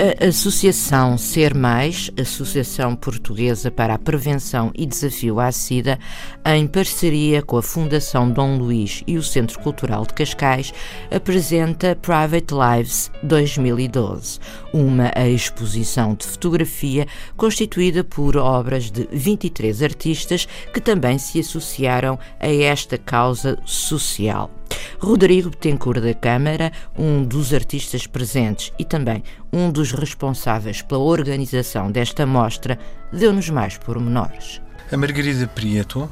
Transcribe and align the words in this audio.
A 0.00 0.28
Associação 0.28 1.18
Ser 1.18 1.56
Mais, 1.56 2.08
Associação 2.16 2.94
Portuguesa 2.94 3.68
para 3.68 3.94
a 3.94 3.98
Prevenção 3.98 4.70
e 4.72 4.86
Desafio 4.86 5.40
à 5.40 5.50
SIDA, 5.50 5.98
em 6.46 6.68
parceria 6.68 7.42
com 7.42 7.56
a 7.56 7.62
Fundação 7.62 8.30
Dom 8.30 8.58
Luís 8.58 9.02
e 9.08 9.18
o 9.18 9.24
Centro 9.24 9.58
Cultural 9.58 10.06
de 10.06 10.14
Cascais, 10.14 10.72
apresenta 11.10 11.96
Private 11.96 12.54
Lives 12.54 13.10
2012, 13.24 14.38
uma 14.72 15.10
exposição 15.28 16.14
de 16.14 16.26
fotografia 16.26 17.04
constituída 17.36 18.04
por 18.04 18.36
obras 18.36 18.92
de 18.92 19.08
23 19.10 19.82
artistas 19.82 20.46
que 20.72 20.80
também 20.80 21.18
se 21.18 21.40
associaram 21.40 22.16
a 22.38 22.46
esta 22.46 22.96
causa 22.96 23.58
social. 23.64 24.57
Rodrigo 24.98 25.50
Betancourt 25.50 26.00
da 26.00 26.14
Câmara, 26.14 26.72
um 26.96 27.24
dos 27.24 27.54
artistas 27.54 28.06
presentes 28.06 28.72
e 28.78 28.84
também 28.84 29.22
um 29.52 29.70
dos 29.70 29.92
responsáveis 29.92 30.82
pela 30.82 31.02
organização 31.02 31.90
desta 31.90 32.26
mostra, 32.26 32.78
deu-nos 33.12 33.48
mais 33.48 33.76
pormenores. 33.76 34.60
A 34.90 34.96
Margarida 34.96 35.46
Prieto 35.46 36.00
uh, 36.02 36.10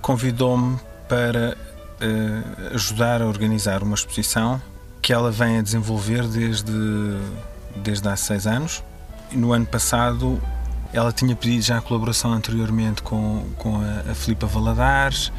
convidou-me 0.00 0.78
para 1.08 1.56
uh, 2.00 2.74
ajudar 2.74 3.20
a 3.20 3.26
organizar 3.26 3.82
uma 3.82 3.94
exposição 3.94 4.60
que 5.02 5.12
ela 5.12 5.30
vem 5.30 5.58
a 5.58 5.62
desenvolver 5.62 6.26
desde, 6.28 6.72
desde 7.76 8.08
há 8.08 8.16
seis 8.16 8.46
anos. 8.46 8.82
No 9.32 9.52
ano 9.52 9.66
passado 9.66 10.40
ela 10.92 11.12
tinha 11.12 11.36
pedido 11.36 11.62
já 11.62 11.78
a 11.78 11.80
colaboração 11.80 12.32
anteriormente 12.32 13.02
com, 13.02 13.44
com 13.56 13.80
a, 13.80 14.10
a 14.10 14.14
Filipa 14.14 14.46
Valadares, 14.46 15.32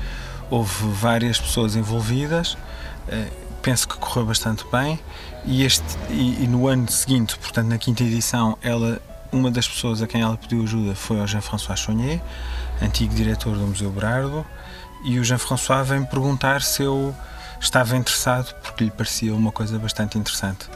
houve 0.51 0.85
várias 0.89 1.39
pessoas 1.39 1.75
envolvidas, 1.75 2.57
eh, 3.07 3.29
penso 3.61 3.87
que 3.87 3.97
correu 3.97 4.25
bastante 4.25 4.65
bem 4.71 4.99
e, 5.45 5.63
este, 5.63 5.97
e, 6.09 6.43
e, 6.43 6.47
no 6.47 6.67
ano 6.67 6.91
seguinte, 6.91 7.37
portanto 7.39 7.67
na 7.67 7.77
quinta 7.77 8.03
edição, 8.03 8.57
ela, 8.61 9.01
uma 9.31 9.49
das 9.49 9.67
pessoas 9.67 10.01
a 10.01 10.07
quem 10.07 10.21
ela 10.21 10.37
pediu 10.37 10.61
ajuda 10.63 10.93
foi 10.93 11.21
o 11.21 11.25
Jean-François 11.25 11.79
Chonier, 11.79 12.21
antigo 12.81 13.15
diretor 13.15 13.55
do 13.55 13.65
Museu 13.65 13.89
Berardo, 13.89 14.45
e 15.05 15.17
o 15.17 15.23
Jean-François 15.23 15.87
vem 15.87 16.03
perguntar 16.03 16.61
se 16.61 16.83
eu 16.83 17.15
estava 17.59 17.95
interessado, 17.95 18.53
porque 18.61 18.83
lhe 18.83 18.91
parecia 18.91 19.33
uma 19.33 19.51
coisa 19.51 19.79
bastante 19.79 20.17
interessante. 20.17 20.69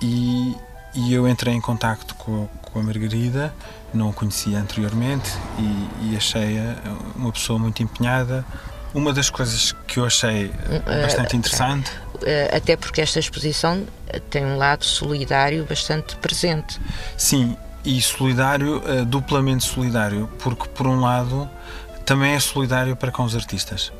E, 0.00 0.56
e 0.94 1.12
eu 1.12 1.28
entrei 1.28 1.54
em 1.54 1.60
contacto 1.60 2.14
com, 2.14 2.48
com 2.62 2.80
a 2.80 2.82
Margarida, 2.82 3.54
não 3.92 4.10
a 4.10 4.12
conhecia 4.12 4.58
anteriormente 4.58 5.30
e, 5.58 6.10
e 6.10 6.16
achei-a 6.16 6.76
uma 7.16 7.32
pessoa 7.32 7.58
muito 7.58 7.82
empenhada. 7.82 8.44
Uma 8.92 9.12
das 9.12 9.30
coisas 9.30 9.72
que 9.86 9.98
eu 9.98 10.04
achei 10.04 10.50
bastante 10.84 11.36
interessante. 11.36 11.92
Eh, 12.22 12.50
até 12.52 12.76
porque 12.76 13.00
esta 13.00 13.20
exposição 13.20 13.86
tem 14.28 14.44
um 14.44 14.56
lado 14.56 14.84
solidário 14.84 15.64
bastante 15.64 16.16
presente. 16.16 16.80
Sim, 17.16 17.56
e 17.84 18.02
solidário, 18.02 18.82
eh, 18.84 19.04
duplamente 19.04 19.64
solidário, 19.64 20.28
porque 20.40 20.68
por 20.68 20.88
um 20.88 21.00
lado 21.00 21.48
também 22.04 22.32
é 22.32 22.40
solidário 22.40 22.96
para 22.96 23.12
com 23.12 23.22
os 23.22 23.36
artistas. 23.36 23.92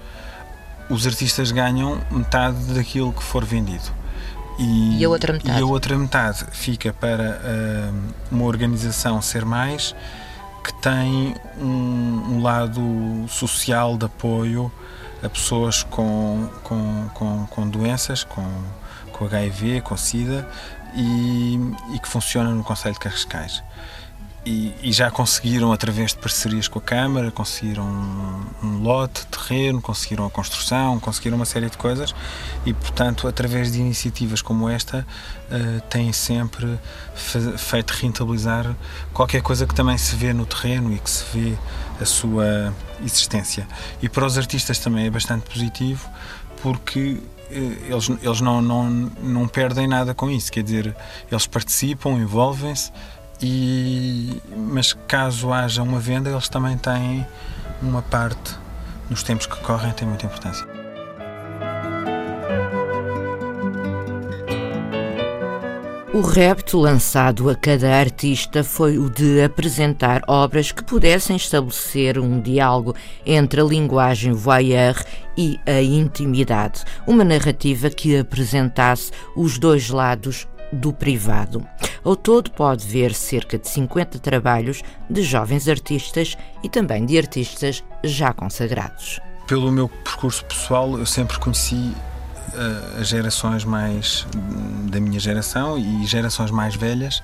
Os 0.88 1.06
artistas 1.06 1.52
ganham 1.52 2.00
metade 2.10 2.58
daquilo 2.74 3.12
que 3.12 3.22
for 3.22 3.44
vendido 3.44 3.99
e, 4.60 4.98
e, 4.98 5.04
a 5.04 5.08
outra 5.08 5.32
metade? 5.32 5.58
E 5.58 5.62
a 5.62 5.66
outra 5.66 5.98
metade 5.98 6.44
fica 6.52 6.92
para 6.92 7.40
uh, 7.40 8.14
uma 8.30 8.44
organização 8.44 9.20
Ser 9.22 9.44
Mais 9.44 9.94
que 10.62 10.74
tem 10.82 11.34
um, 11.58 12.34
um, 12.34 12.42
lado 12.42 13.24
social 13.26 13.96
de 13.96 14.04
apoio 14.04 14.70
a 15.22 15.28
pessoas 15.30 15.82
com, 15.82 16.46
com, 16.62 17.08
com, 17.14 17.46
com 17.46 17.68
doenças, 17.68 18.22
com, 18.24 18.46
com 19.12 19.24
HIV, 19.24 19.80
com 19.80 19.96
SIDA 19.96 20.46
e, 20.94 21.58
e 21.94 21.98
que 21.98 22.06
funciona 22.06 22.50
no 22.50 22.62
Conselho 22.62 22.94
de 22.94 23.00
Cascais 23.00 23.62
e, 24.44 24.74
e, 24.82 24.92
já 24.92 25.10
conseguiram, 25.10 25.72
através 25.72 26.12
de 26.12 26.18
parcerias 26.18 26.66
com 26.66 26.78
a 26.78 26.82
Câmara, 26.82 27.30
conseguiram 27.30 27.84
um, 27.84 28.66
um, 28.66 28.82
lote, 28.82 29.26
terreno, 29.26 29.82
conseguiram 29.82 30.24
a 30.24 30.30
construção, 30.30 30.98
conseguiram 30.98 31.36
uma 31.36 31.44
série 31.44 31.68
de 31.68 31.76
coisas 31.76 32.14
e, 32.64 32.72
portanto, 32.72 33.28
através 33.28 33.70
de 33.70 33.80
iniciativas 33.80 34.40
como 34.40 34.68
esta, 34.68 35.06
uh, 35.50 35.80
têm 35.90 36.12
sempre 36.12 36.78
feito 37.58 37.90
rentabilizar 37.90 38.74
qualquer 39.12 39.42
coisa 39.42 39.66
que 39.66 39.74
também 39.74 39.98
se 39.98 40.16
vê 40.16 40.32
no 40.32 40.46
terreno 40.46 40.92
e 40.92 40.98
que 40.98 41.10
se 41.10 41.24
vê 41.34 41.54
a 42.00 42.04
sua 42.06 42.74
existência. 43.04 43.68
E 44.00 44.08
para 44.08 44.24
os 44.24 44.38
artistas 44.38 44.78
também 44.78 45.06
é 45.06 45.10
bastante 45.10 45.50
positivo 45.50 46.08
porque 46.62 47.18
eh, 47.50 47.76
eles, 47.88 48.08
eles 48.22 48.40
não, 48.40 48.62
não, 48.62 48.88
não 48.90 49.48
perdem 49.48 49.86
nada 49.86 50.14
com 50.14 50.30
isso, 50.30 50.50
quer 50.52 50.62
dizer, 50.62 50.96
eles 51.30 51.46
participam, 51.46 52.10
envolvem-se, 52.10 52.92
e, 53.42 54.40
mas 54.56 54.92
caso 55.06 55.52
haja 55.52 55.82
uma 55.82 55.98
venda, 55.98 56.30
eles 56.30 56.48
também 56.48 56.76
têm 56.76 57.26
uma 57.82 58.02
parte, 58.02 58.56
nos 59.08 59.22
tempos 59.22 59.46
que 59.46 59.56
correm, 59.60 59.92
tem 59.92 60.06
muita 60.06 60.26
importância. 60.26 60.66
O 66.12 66.22
repto 66.22 66.76
lançado 66.76 67.48
a 67.48 67.54
cada 67.54 67.94
artista 67.94 68.64
foi 68.64 68.98
o 68.98 69.08
de 69.08 69.42
apresentar 69.42 70.22
obras 70.26 70.72
que 70.72 70.82
pudessem 70.82 71.36
estabelecer 71.36 72.18
um 72.18 72.40
diálogo 72.40 72.96
entre 73.24 73.60
a 73.60 73.64
linguagem 73.64 74.32
voyeur 74.32 75.00
e 75.36 75.58
a 75.64 75.80
intimidade, 75.80 76.82
uma 77.06 77.22
narrativa 77.22 77.88
que 77.88 78.18
apresentasse 78.18 79.12
os 79.36 79.56
dois 79.56 79.88
lados 79.88 80.48
do 80.72 80.92
privado. 80.92 81.66
Ao 82.02 82.16
todo, 82.16 82.50
pode 82.50 82.86
ver 82.86 83.14
cerca 83.14 83.58
de 83.58 83.68
50 83.68 84.18
trabalhos 84.18 84.82
de 85.08 85.22
jovens 85.22 85.68
artistas 85.68 86.36
e 86.62 86.68
também 86.68 87.04
de 87.04 87.18
artistas 87.18 87.84
já 88.02 88.32
consagrados. 88.32 89.20
Pelo 89.46 89.70
meu 89.70 89.88
percurso 89.88 90.44
pessoal, 90.44 90.98
eu 90.98 91.04
sempre 91.04 91.38
conheci 91.38 91.74
uh, 91.74 93.00
as 93.00 93.08
gerações 93.08 93.64
mais 93.64 94.26
da 94.90 95.00
minha 95.00 95.20
geração 95.20 95.76
e 95.76 96.06
gerações 96.06 96.50
mais 96.50 96.74
velhas, 96.74 97.22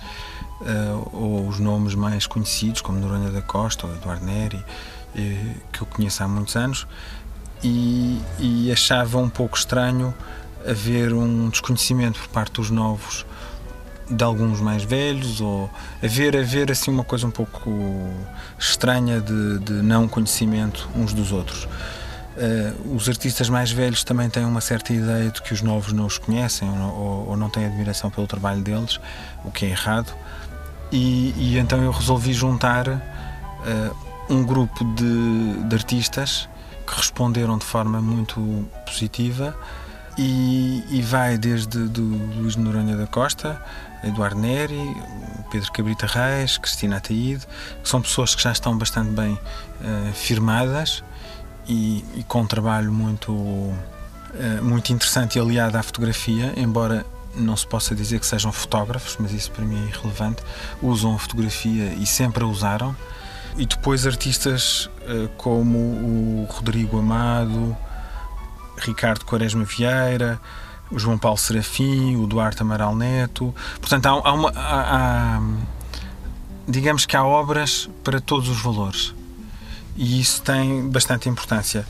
uh, 0.61 1.09
ou 1.13 1.49
os 1.49 1.59
nomes 1.59 1.95
mais 1.95 2.27
conhecidos, 2.27 2.81
como 2.81 2.99
Noronha 2.99 3.31
da 3.31 3.43
Costa 3.43 3.87
ou 3.87 3.95
Eduardo 3.95 4.27
Neri, 4.27 4.57
uh, 4.57 5.61
que 5.73 5.83
eu 5.83 5.87
conheço 5.87 6.23
há 6.23 6.29
muitos 6.29 6.57
anos, 6.57 6.87
e, 7.63 8.21
e 8.39 8.71
achava 8.71 9.19
um 9.19 9.29
pouco 9.29 9.57
estranho 9.57 10.15
haver 10.69 11.13
um 11.13 11.49
desconhecimento 11.49 12.19
por 12.21 12.29
parte 12.29 12.53
dos 12.55 12.71
novos 12.71 13.25
de 14.09 14.23
alguns 14.23 14.61
mais 14.61 14.85
velhos 14.85 15.41
ou 15.41 15.69
haver, 16.03 16.37
haver 16.37 16.71
assim 16.71 16.91
uma 16.91 17.05
coisa 17.05 17.27
um 17.27 17.31
pouco 17.31 17.71
estranha 18.59 19.21
de, 19.21 19.59
de 19.59 19.73
não 19.73 20.07
conhecimento 20.07 20.89
uns 20.95 21.13
dos 21.13 21.33
outros. 21.33 21.65
Uh, 21.65 22.95
os 22.95 23.09
artistas 23.09 23.49
mais 23.49 23.73
velhos 23.73 24.05
também 24.05 24.29
têm 24.29 24.45
uma 24.45 24.61
certa 24.61 24.93
ideia 24.93 25.31
de 25.31 25.41
que 25.41 25.55
os 25.55 25.63
novos 25.63 25.93
não 25.93 26.05
os 26.05 26.19
conhecem 26.19 26.69
ou, 26.69 27.29
ou, 27.29 27.37
não 27.37 27.49
têm 27.49 27.65
admiração 27.65 28.11
pelo 28.11 28.27
trabalho 28.27 28.61
deles, 28.61 29.01
o 29.45 29.51
que 29.51 29.65
é 29.65 29.71
errado. 29.71 30.13
E, 30.93 31.35
e 31.37 31.59
então 31.59 31.83
eu 31.83 31.91
resolvi 31.91 32.33
juntar 32.33 32.89
uh, 32.89 33.97
um 34.29 34.45
grupo 34.45 34.85
de, 34.95 35.65
de 35.65 35.75
artistas 35.75 36.49
que 36.87 36.95
responderam 36.95 37.59
de 37.59 37.65
forma 37.65 38.01
muito 38.01 38.69
positiva 38.85 39.57
e, 40.19 40.85
e, 40.91 41.03
vai 41.03 41.37
desde 41.37 41.89
do 41.89 42.03
Luís 42.03 42.57
Noronha 42.57 42.97
da 42.97 43.07
Costa 43.07 43.63
Eduardo 44.07 44.41
Neri, 44.41 44.97
Pedro 45.51 45.73
Cabrita 45.73 46.07
Reis, 46.07 46.59
Cristina 46.59 46.97
Ataíde, 46.97 47.47
que 47.83 47.89
são 47.89 48.01
pessoas 48.01 48.35
que 48.35 48.43
já 48.43 48.53
estão 48.53 48.77
bastante 48.77 49.11
bem 49.11 49.33
uh, 49.33 50.13
firmadas 50.13 51.03
e, 51.69 52.05
e, 52.15 52.25
com 52.25 52.43
um 52.43 52.47
trabalho 52.47 52.93
muito, 52.93 53.33
uh, 53.33 53.75
muito 54.63 54.93
interessante 54.93 55.37
e 55.37 55.41
aliado 55.41 55.77
à 55.77 55.83
fotografia, 55.83 56.53
embora 56.57 57.05
não 57.35 57.57
se 57.57 57.67
possa 57.67 57.95
dizer 57.95 58.19
que 58.19 58.27
sejam 58.27 58.51
fotógrafos, 58.51 59.17
mas 59.19 59.33
isso 59.33 59.51
para 59.51 59.65
mim 59.65 59.77
é 59.85 59.89
irrelevante, 59.89 60.43
usam 60.81 61.15
a 61.15 61.19
fotografia 61.19 61.93
e 61.95 62.07
sempre 62.07 62.45
a 62.45 62.47
usaram. 62.47 62.97
E 63.59 63.65
depois 63.65 64.07
artistas 64.07 64.87
uh, 64.87 65.29
como 65.37 65.79
o 65.79 66.47
Rodrigo 66.51 66.99
Amado, 66.99 67.77
Ricardo 68.79 69.25
Quaresma 69.25 69.65
Vieira, 69.65 70.41
o 70.91 70.99
João 70.99 71.19
Paulo 71.19 71.39
Serafim, 71.39 72.17
o 72.17 72.27
Duarte 72.27 72.63
Amaral 72.63 72.95
Neto. 72.95 73.55
Portanto, 73.81 74.07
há, 74.07 74.11
há 74.11 74.33
uma. 74.33 74.51
Há, 74.51 74.97
há, 74.97 75.43
digamos 76.69 77.07
que 77.07 77.17
há 77.17 77.25
obras 77.25 77.89
para 78.03 78.21
todos 78.21 78.49
os 78.49 78.61
valores. 78.61 79.15
e 79.97 80.21
isso 80.21 80.43
tem 80.43 80.89
bastante 80.89 81.29
importância. 81.29 81.87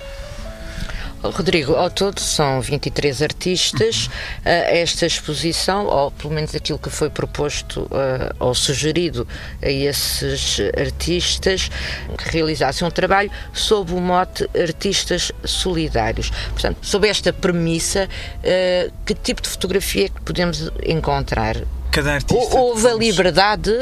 Rodrigo, 1.22 1.74
ao 1.74 1.90
todo 1.90 2.20
são 2.20 2.60
23 2.60 3.22
artistas. 3.22 4.06
Uh, 4.06 4.10
esta 4.44 5.06
exposição, 5.06 5.86
ou 5.86 6.10
pelo 6.10 6.32
menos 6.32 6.54
aquilo 6.54 6.78
que 6.78 6.90
foi 6.90 7.10
proposto 7.10 7.82
uh, 7.82 8.34
ou 8.38 8.54
sugerido 8.54 9.26
a 9.62 9.70
esses 9.70 10.58
artistas, 10.78 11.70
realizassem 12.18 12.86
um 12.86 12.90
trabalho 12.90 13.30
sob 13.52 13.92
o 13.92 14.00
mote 14.00 14.48
Artistas 14.58 15.32
Solidários. 15.44 16.30
Portanto, 16.50 16.78
sob 16.82 17.08
esta 17.08 17.32
premissa, 17.32 18.08
uh, 18.08 18.92
que 19.04 19.14
tipo 19.14 19.42
de 19.42 19.48
fotografia 19.48 20.06
é 20.06 20.08
que 20.08 20.20
podemos 20.22 20.70
encontrar? 20.84 21.56
Cada 21.90 22.12
artista. 22.14 22.56
Houve 22.56 22.88
a 22.88 22.94
liberdade 22.94 23.72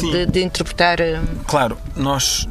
de, 0.00 0.26
de, 0.26 0.42
interpretar. 0.42 0.98
Claro, 1.46 1.78
nós 1.94 2.48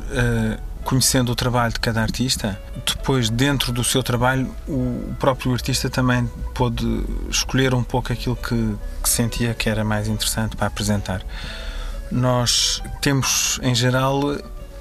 conhecendo 0.84 1.32
o 1.32 1.36
trabalho 1.36 1.74
de 1.74 1.80
cada 1.80 2.02
artista, 2.02 2.60
depois, 2.86 3.30
dentro 3.30 3.72
do 3.72 3.84
seu 3.84 4.02
trabalho, 4.02 4.54
o 4.68 5.14
próprio 5.20 5.54
artista 5.54 5.90
também 5.90 6.30
pôde 6.54 7.04
escolher 7.30 7.74
um 7.74 7.84
pouco 7.84 8.12
aquilo 8.12 8.36
que, 8.36 8.76
que 9.04 9.10
sentia 9.10 9.54
que 9.54 9.70
era 9.70 9.84
mais 9.84 10.08
interessante 10.08 10.56
para 10.56 10.68
apresentar. 10.68 11.22
Nós 12.12 12.82
temos, 13.02 13.60
em 13.62 13.76
geral, 13.76 14.22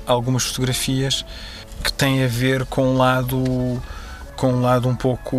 algumas 0.07 0.45
fotografias 0.45 1.25
que 1.85 1.93
têm 1.93 2.25
a 2.25 2.29
ver 2.29 2.65
com 2.67 2.95
um 2.95 2.97
lado 2.97 3.81
com 4.37 4.53
um 4.53 4.61
lado 4.61 4.89
um 4.89 4.95
pouco 4.95 5.37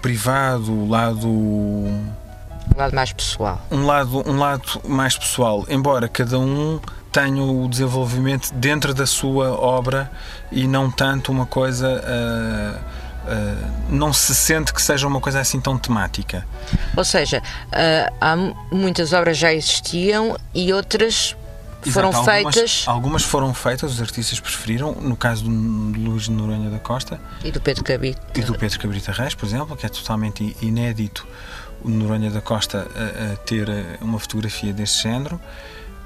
privado, 0.00 0.72
um 0.72 0.88
lado 0.88 1.28
um 1.28 2.12
lado 2.76 2.94
mais 2.94 3.12
pessoal. 3.12 3.60
Um 3.70 3.86
lado 3.86 4.28
um 4.28 4.38
lado 4.38 4.80
mais 4.86 5.16
pessoal, 5.16 5.64
embora 5.68 6.08
cada 6.08 6.38
um 6.38 6.80
tenho 7.12 7.64
o 7.64 7.68
desenvolvimento 7.68 8.52
dentro 8.54 8.92
da 8.94 9.06
sua 9.06 9.50
obra 9.52 10.10
e 10.50 10.66
não 10.66 10.90
tanto 10.90 11.32
uma 11.32 11.46
coisa. 11.46 12.02
Uh, 12.04 12.98
Uh, 13.28 13.90
não 13.90 14.10
se 14.10 14.34
sente 14.34 14.72
que 14.72 14.80
seja 14.80 15.06
uma 15.06 15.20
coisa 15.20 15.38
assim 15.38 15.60
tão 15.60 15.76
temática. 15.76 16.46
Ou 16.96 17.04
seja, 17.04 17.42
uh, 17.66 18.14
há 18.18 18.34
muitas 18.72 19.12
obras 19.12 19.36
já 19.36 19.52
existiam 19.52 20.34
e 20.54 20.72
outras 20.72 21.36
foram 21.90 22.08
Exato, 22.08 22.24
feitas. 22.24 22.84
Algumas 22.86 23.22
foram 23.22 23.52
feitas, 23.52 23.92
os 23.92 24.00
artistas 24.00 24.40
preferiram, 24.40 24.92
no 24.92 25.14
caso 25.14 25.44
do 25.44 25.50
Luís 25.50 26.22
de 26.22 26.30
Noronha 26.30 26.70
da 26.70 26.78
Costa 26.78 27.20
e 27.44 27.50
do 27.50 27.60
Pedro 27.60 27.84
Cabrita. 27.84 28.20
E 28.34 28.40
do 28.40 28.54
Pedro 28.54 28.78
Cabrita 28.78 29.12
Reis, 29.12 29.34
por 29.34 29.46
exemplo, 29.46 29.76
que 29.76 29.84
é 29.84 29.88
totalmente 29.90 30.56
inédito 30.62 31.26
o 31.82 31.88
Noronha 31.88 32.30
da 32.30 32.40
Costa 32.40 32.88
a, 32.96 33.32
a 33.32 33.36
ter 33.36 33.68
uma 34.00 34.18
fotografia 34.18 34.72
deste 34.72 35.02
género 35.02 35.40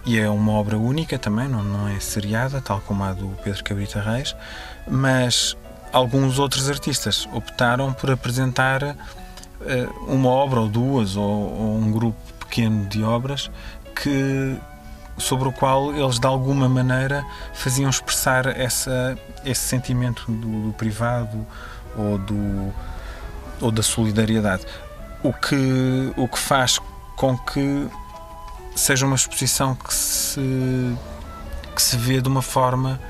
e 0.04 0.18
é 0.18 0.28
uma 0.28 0.52
obra 0.52 0.76
única 0.76 1.18
também, 1.18 1.48
não, 1.48 1.62
não 1.62 1.88
é 1.88 2.00
seriada, 2.00 2.60
tal 2.60 2.80
como 2.80 3.04
a 3.04 3.12
do 3.12 3.28
Pedro 3.44 3.62
Cabrita 3.62 4.00
Reis, 4.00 4.34
mas 4.88 5.56
alguns 5.92 6.38
outros 6.38 6.68
artistas 6.68 7.28
optaram 7.32 7.92
por 7.92 8.10
apresentar 8.10 8.82
uh, 8.82 10.12
uma 10.12 10.28
obra 10.28 10.60
ou 10.60 10.68
duas 10.68 11.16
ou, 11.16 11.24
ou, 11.24 11.76
um 11.76 11.92
grupo 11.92 12.18
pequeno 12.40 12.86
de 12.86 13.04
obras 13.04 13.50
que 13.94 14.56
sobre 15.18 15.48
o 15.48 15.52
qual 15.52 15.94
eles 15.94 16.18
de 16.18 16.26
alguma 16.26 16.68
maneira 16.68 17.24
faziam 17.52 17.88
expressar 17.88 18.46
essa, 18.46 19.16
esse 19.44 19.60
sentimento 19.60 20.24
do, 20.32 20.68
do 20.68 20.72
privado 20.72 21.46
ou 21.96 22.18
do 22.18 22.72
ou 23.60 23.70
da 23.70 23.82
solidariedade. 23.82 24.66
O 25.22 25.32
que 25.32 26.12
o 26.16 26.26
que 26.26 26.38
faz 26.38 26.80
com 27.14 27.38
que 27.38 27.88
seja 28.74 29.06
uma 29.06 29.16
exposição 29.16 29.74
que 29.74 29.92
se, 29.94 30.96
que 31.74 31.82
se 31.82 31.96
vê 31.96 32.20
de 32.20 32.28
uma 32.28 32.42
forma 32.42 33.00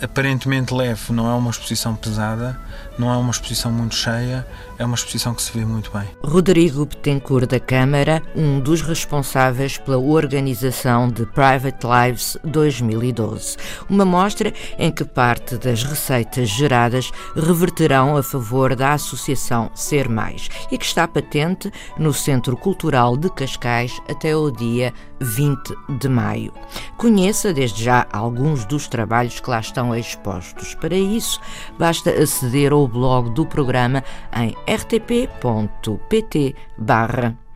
aparentemente 0.00 0.74
leve, 0.74 1.12
não 1.12 1.30
é 1.30 1.34
uma 1.34 1.50
exposição 1.50 1.94
pesada, 1.94 2.58
não 3.02 3.12
é 3.12 3.16
uma 3.16 3.32
exposição 3.32 3.72
muito 3.72 3.96
cheia, 3.96 4.46
é 4.78 4.84
uma 4.84 4.94
exposição 4.94 5.34
que 5.34 5.42
se 5.42 5.52
vê 5.52 5.64
muito 5.64 5.90
bem. 5.90 6.08
Rodrigo 6.22 6.86
Betancourt 6.86 7.48
da 7.48 7.58
Câmara, 7.58 8.22
um 8.34 8.60
dos 8.60 8.80
responsáveis 8.80 9.76
pela 9.76 9.98
organização 9.98 11.08
de 11.08 11.26
Private 11.26 11.84
Lives 11.84 12.38
2012, 12.44 13.56
uma 13.90 14.04
mostra 14.04 14.52
em 14.78 14.92
que 14.92 15.04
parte 15.04 15.56
das 15.56 15.82
receitas 15.82 16.48
geradas 16.48 17.10
reverterão 17.34 18.16
a 18.16 18.22
favor 18.22 18.76
da 18.76 18.92
Associação 18.92 19.68
Ser 19.74 20.08
Mais 20.08 20.48
e 20.70 20.78
que 20.78 20.84
está 20.84 21.08
patente 21.08 21.72
no 21.98 22.14
Centro 22.14 22.56
Cultural 22.56 23.16
de 23.16 23.28
Cascais 23.30 24.00
até 24.08 24.36
o 24.36 24.50
dia 24.50 24.94
20 25.22 25.74
de 26.00 26.08
maio. 26.08 26.52
Conheça 26.96 27.52
desde 27.52 27.84
já 27.84 28.06
alguns 28.12 28.64
dos 28.64 28.88
trabalhos 28.88 29.40
que 29.40 29.50
lá 29.50 29.60
estão 29.60 29.94
expostos. 29.94 30.74
Para 30.74 30.96
isso, 30.96 31.40
basta 31.78 32.10
aceder 32.10 32.72
ao 32.72 32.86
blog 32.92 33.30
do 33.30 33.46
programa 33.46 34.04
em 34.36 34.54
rtp.pt 34.72 36.54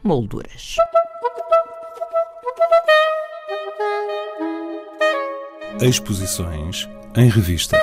molduras. 0.03 0.77
Exposições 5.81 6.89
em 7.15 7.29
revista. 7.29 7.79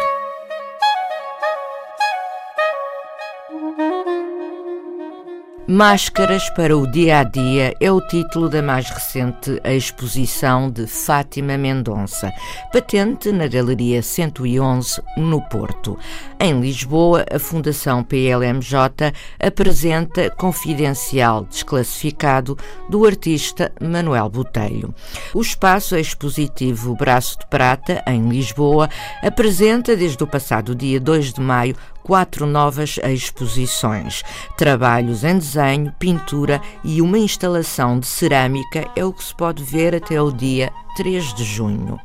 Máscaras 5.65 6.49
para 6.49 6.77
o 6.77 6.85
Dia 6.85 7.19
a 7.19 7.23
Dia 7.23 7.73
é 7.79 7.89
o 7.89 8.01
título 8.01 8.49
da 8.49 8.61
mais 8.61 8.89
recente 8.89 9.61
exposição 9.63 10.69
de 10.69 10.85
Fátima 10.85 11.57
Mendonça, 11.57 12.29
patente 12.73 13.31
na 13.31 13.47
Galeria 13.47 14.01
111, 14.01 15.01
no 15.15 15.41
Porto. 15.47 15.97
Em 16.37 16.59
Lisboa, 16.59 17.23
a 17.33 17.39
Fundação 17.39 18.03
PLMJ 18.03 19.13
apresenta 19.39 20.29
Confidencial 20.31 21.45
Desclassificado 21.45 22.57
do 22.89 23.05
artista 23.05 23.71
Manuel 23.81 24.29
Botelho. 24.29 24.93
O 25.33 25.41
espaço 25.41 25.95
expositivo 25.95 26.93
Braço 26.93 27.39
de 27.39 27.47
Prata, 27.47 28.03
em 28.05 28.27
Lisboa, 28.27 28.89
apresenta 29.21 29.95
desde 29.95 30.21
o 30.21 30.27
passado 30.27 30.75
dia 30.75 30.99
2 30.99 31.31
de 31.31 31.39
maio 31.39 31.73
quatro 32.03 32.45
novas 32.45 32.99
exposições. 33.03 34.23
Trabalhos 34.57 35.23
em 35.23 35.37
desenho, 35.37 35.93
pintura 35.97 36.61
e 36.83 37.01
uma 37.01 37.17
instalação 37.17 37.99
de 37.99 38.05
cerâmica 38.05 38.87
é 38.95 39.03
o 39.03 39.13
que 39.13 39.23
se 39.23 39.33
pode 39.33 39.63
ver 39.63 39.95
até 39.95 40.21
o 40.21 40.31
dia 40.31 40.71
3 40.95 41.33
de 41.33 41.43
junho. 41.43 41.99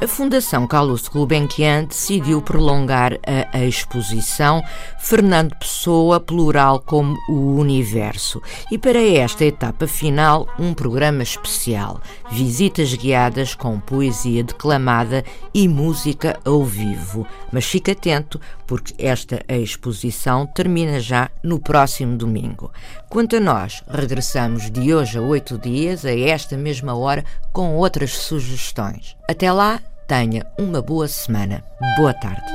A 0.00 0.06
Fundação 0.06 0.66
Carlos 0.66 1.08
Gulbenkian 1.08 1.84
decidiu 1.84 2.40
prolongar 2.40 3.18
a 3.52 3.64
exposição 3.64 4.62
Fernando 5.00 5.54
Pessoa, 5.56 6.20
plural 6.20 6.80
como 6.80 7.16
o 7.28 7.56
universo. 7.56 8.42
E 8.70 8.78
para 8.78 9.02
esta 9.02 9.44
etapa 9.44 9.86
final, 9.86 10.46
um 10.58 10.74
programa 10.74 11.22
especial: 11.22 12.00
visitas 12.30 12.94
guiadas 12.94 13.54
com 13.54 13.80
poesia 13.80 14.44
declamada 14.44 15.24
e 15.52 15.66
música 15.66 16.38
ao 16.44 16.64
vivo. 16.64 17.26
Mas 17.52 17.64
fique 17.64 17.90
atento, 17.90 18.40
porque 18.66 18.94
esta 18.98 19.42
exposição 19.48 20.46
termina 20.46 21.00
já 21.00 21.30
no 21.42 21.58
próximo 21.58 22.16
domingo. 22.16 22.70
Quanto 23.08 23.36
a 23.36 23.40
nós, 23.40 23.82
regressamos 23.88 24.70
de 24.70 24.92
hoje 24.92 25.18
a 25.18 25.22
oito 25.22 25.56
dias, 25.56 26.04
a 26.04 26.14
esta 26.14 26.56
mesma 26.56 26.94
hora, 26.94 27.24
com 27.52 27.74
outras 27.76 28.12
sugestões. 28.28 29.16
Até 29.26 29.50
lá, 29.50 29.80
tenha 30.06 30.46
uma 30.58 30.82
boa 30.82 31.08
semana. 31.08 31.64
Boa 31.96 32.12
tarde. 32.12 32.52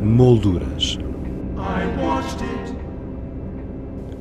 Molduras. 0.00 0.98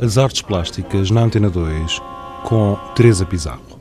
As 0.01 0.17
artes 0.17 0.41
plásticas 0.41 1.11
na 1.11 1.21
Antena 1.21 1.49
2 1.49 2.01
com 2.43 2.77
Teresa 2.95 3.25
Pizarro. 3.25 3.78